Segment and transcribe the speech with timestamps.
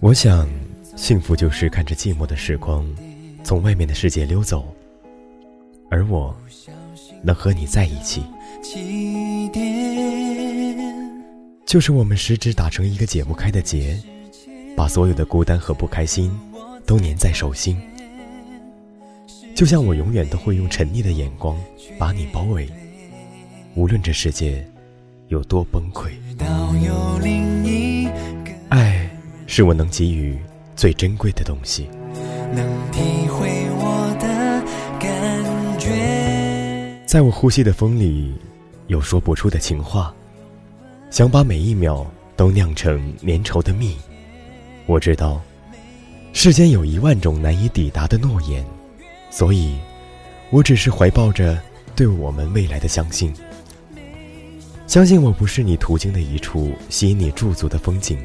[0.00, 0.48] 我想，
[0.94, 2.88] 幸福就是看着寂寞的时光，
[3.42, 4.64] 从外面的世界溜走，
[5.90, 6.34] 而我
[7.20, 8.22] 能和你在一起。
[11.66, 14.00] 就是我们十指打成一个解不开的结，
[14.76, 16.30] 把所有的孤单和不开心
[16.86, 17.76] 都粘在手心。
[19.52, 21.58] 就像我永远都会用沉溺的眼光
[21.98, 22.68] 把你包围，
[23.74, 24.64] 无论这世界
[25.26, 26.12] 有多崩溃。
[28.68, 28.97] 爱
[29.48, 30.38] 是我能给予
[30.76, 31.88] 最珍贵的东西。
[32.54, 34.62] 能体会我的
[35.00, 38.34] 感觉在我呼吸的风里，
[38.88, 40.14] 有说不出的情话，
[41.10, 43.96] 想把每一秒都酿成粘稠的蜜。
[44.84, 45.40] 我知道，
[46.34, 48.64] 世间有一万种难以抵达的诺言。
[49.30, 49.78] 所以，
[50.50, 51.58] 我只是怀抱着
[51.96, 53.32] 对我们未来的相信，
[54.86, 58.18] 相信我不是你途经的一处吸引你驻足的风景，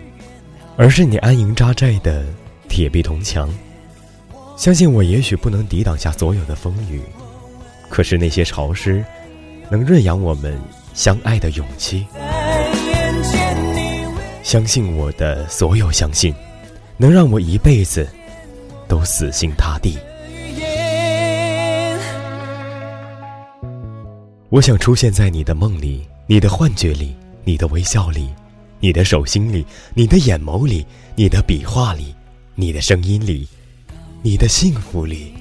[0.76, 2.26] 而是你安营扎寨的
[2.68, 3.50] 铁壁铜墙。
[4.56, 7.02] 相信我也许不能抵挡下所有的风雨，
[7.90, 9.04] 可是那些潮湿，
[9.70, 10.60] 能润养我们
[10.94, 12.06] 相爱的勇气。
[14.44, 16.34] 相信我的所有相信，
[16.98, 18.08] 能让我一辈子
[18.88, 19.98] 都死心塌地。
[24.50, 28.30] 我想出现在你的梦里，你的幻觉里，你的微笑里，
[28.84, 32.14] 你的手心里，你的眼眸里，你的笔画里，
[32.54, 33.48] 你的声音里，
[34.22, 35.32] 你的幸福里，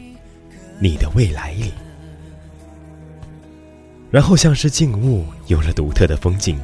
[0.78, 1.72] 你的未来里。
[4.12, 6.54] 然后像是静物，有了独特的风景；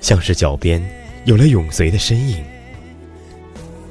[0.00, 0.82] 像是脚边，
[1.26, 2.42] 有了永随的身影。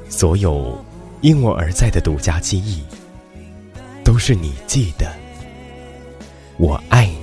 [0.10, 0.84] 所有
[1.22, 2.82] 因我而在的独家记忆，
[4.04, 5.16] 都是你记得。
[6.58, 7.15] 我爱。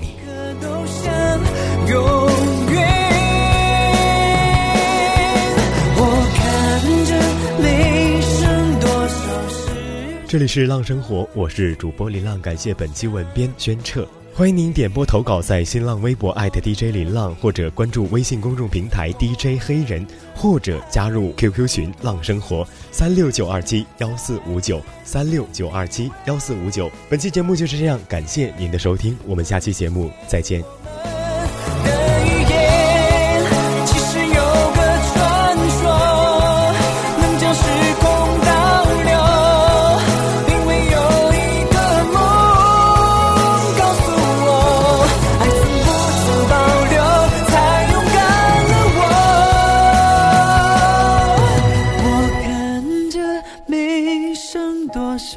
[10.32, 26.90] 这里是浪生活，我是主播林浪，感谢本期文编宣彻，欢迎您点播投稿，在新浪微博 DJ 林浪，或者关注微信公众平台 DJ 黑人，或者加入 QQ 群浪生活三六九二七幺四五九三六九二七幺四五九。
[27.10, 30.64] 本期节目就是这样，感谢您的收听，我们下期节目再见。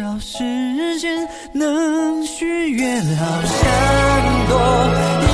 [0.06, 5.25] 少时间能许愿，好像多。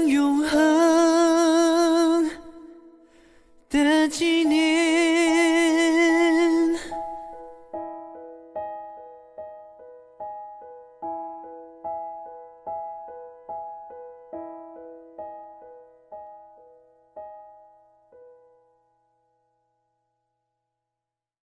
[0.00, 2.30] 永恒
[3.68, 4.81] 的纪念。